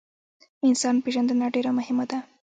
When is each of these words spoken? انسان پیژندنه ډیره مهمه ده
انسان 0.67 0.95
پیژندنه 1.05 1.45
ډیره 1.55 1.71
مهمه 1.79 2.05
ده 2.09 2.19